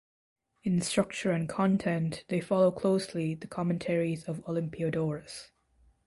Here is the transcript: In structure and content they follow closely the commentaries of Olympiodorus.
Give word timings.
In 0.63 0.81
structure 0.81 1.29
and 1.31 1.47
content 1.47 2.25
they 2.27 2.41
follow 2.41 2.71
closely 2.71 3.35
the 3.35 3.45
commentaries 3.45 4.23
of 4.23 4.43
Olympiodorus. 4.47 5.51